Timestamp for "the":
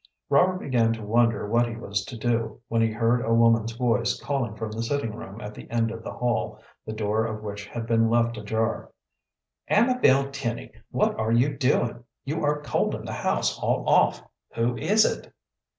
4.71-4.81, 5.53-5.69, 6.03-6.11, 6.87-6.91, 13.05-13.13